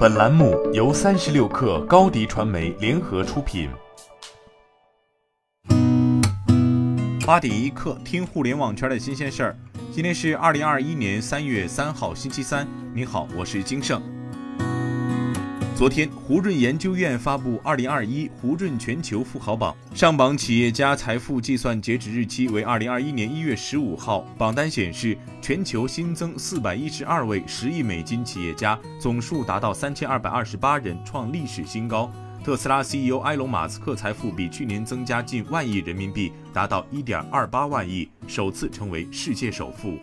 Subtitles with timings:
[0.00, 3.68] 本栏目由三十六氪高低传媒联合出品。
[7.26, 9.56] 八点一刻，听互联网圈的新鲜事儿。
[9.92, 12.66] 今天是二零二一年三月三号，星期三。
[12.94, 14.00] 你好，我是金盛。
[15.80, 24.20] 昨天，胡润研究院发布《二零二一胡润全球富豪榜》，上榜企业家财富计算截止日期为二零二一年一月十五号。
[24.36, 32.12] 榜单显示，全球新增四百一十二位十亿美金企业家，总数达到三千二百二十八人，创历史新高。
[32.44, 39.98] 特斯拉 CEO 埃隆·马斯克财富比去年增加近万亿人民币，达到一点二八万亿，首次成为世界首富。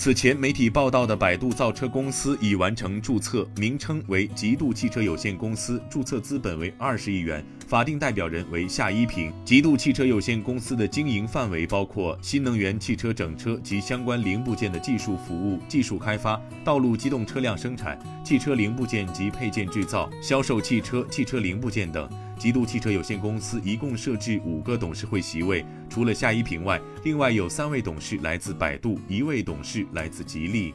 [0.00, 9.30] 此前媒体报道的百度造车公司已完成注册，名称为极度汽车有限公司，注册资本为二十亿元，法定代表人为夏一平。
[9.44, 22.08] 极度汽车有限公司的经营范围包括新能源汽车整车及相关零部件的技术服务、技术开发、道路机动车辆生产、汽车零部件及配件制造、销售汽车、汽车零部件等。
[22.40, 30.72] 极度汽车有限公司一共设置五个董事会席位，除了夏一平外，另外有三位董事来自百度，一位董事来自吉利。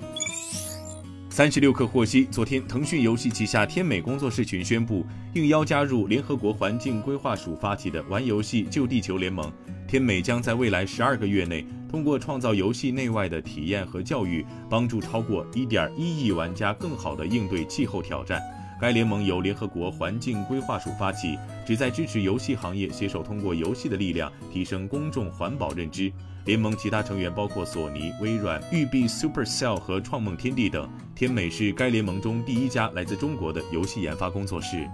[1.28, 9.52] 三十六氪获悉，昨天腾讯游戏旗下天美工作室群宣布，应邀加入联合国环境规划署发起的玩游戏救地球联盟。
[9.88, 18.40] 天美将在未来十二个月内，通过创造游戏内外的体验和教育，帮助超过一点一亿玩家更好地应对气候挑战。
[18.80, 26.12] 该联盟由联合国环境规划署发起，旨在支持游戏行业携手通过游戏的力量提升公众环保认知。
[26.44, 30.88] 联盟其他成员包括索尼、微软、育碧、Supercell 和创梦天地等。
[31.16, 34.88] 天美是该联盟中第一家来自中国的游戏研发工作室。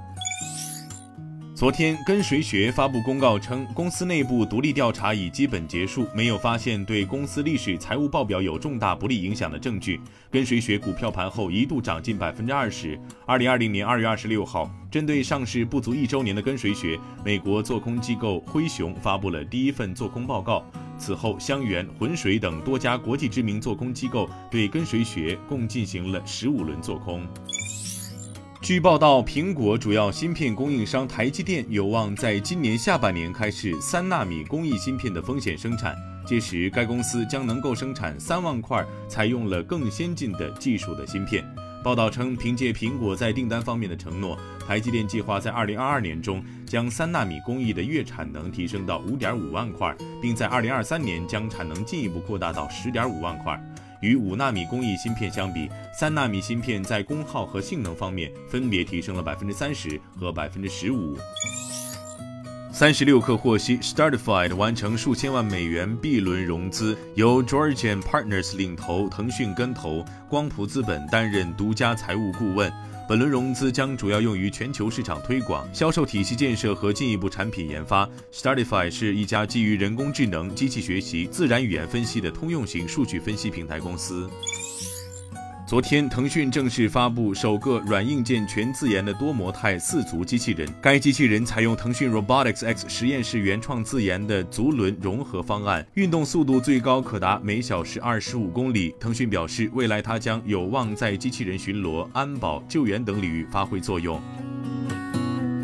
[1.62, 10.02] 昨天，跟随学发布公告称，公司内部独立调查已基本结束，没有发现对公司历史财务报表有重大不利影响的证据。
[10.32, 13.00] 跟随学股票盘后一度涨近百分之二十。
[13.28, 20.66] 二零二零年二月二十六号，针对上市不足一周年的跟随学，美国做空机构灰熊发布了第一份做空报告。
[20.98, 27.24] 此后，香园、浑水等多家国际知名做空机构对跟随学共进行了十五轮做空。
[28.62, 35.96] 据报道，苹果主要芯片供应商台积电有望在今年下半年开始三纳米工艺芯片的风险生产，
[36.28, 41.44] 届时该公司将能够生产三万块采用了更先进的技术的芯片。
[41.84, 53.60] 报道称，凭借苹果在订单方面的承诺，台积电计划在二零二二年中将三纳米工艺的月产能提升到五点五万块，并在二零二三年将产能进一步扩大到十点五万块。
[54.02, 61.18] 与五纳米工艺芯片相比，三纳米芯片在功耗和性能方面分别提升了百分之三十和百分之十五。
[62.74, 72.72] 三十六氪获悉，Startified 完成数千万美元 B 轮融资，由 Georgian Partners 领投，腾讯跟投，光谱资本担任独家财务顾问。
[73.12, 78.10] 本轮融资将主要用于全球市场推广、销售体系建设和进一步产品研发。
[78.32, 84.30] Startify 是一家基于人工智能、机器学习、自然语言分析的通用型数据分析平台公司。
[85.72, 90.68] 昨天，腾讯正式发布首个软硬件全自研的多模态四足机器人。
[90.82, 98.94] 该机器人采用腾讯 Robotics X 实验室原创自研的足轮融合方案，运动速度最高可达每小时二十五公里。
[99.00, 104.22] 腾讯表示，未来它将有望在机器人巡逻、安保、救援等领域发挥作用。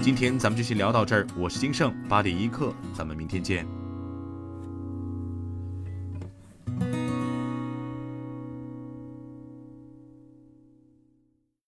[0.02, 3.68] 今天咱们就先聊到这儿，我是金盛八点一刻，咱们明天见。